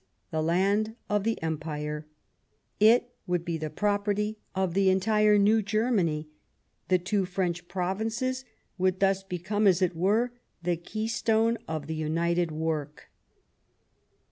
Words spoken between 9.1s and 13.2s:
become, as it were," the keystone of the united work."